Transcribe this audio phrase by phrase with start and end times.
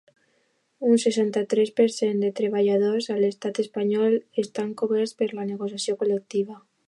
[0.91, 6.59] Un setanta-tres per cent de treballadors a l’estat espanyol estan coberts per la negociació col·lectiva.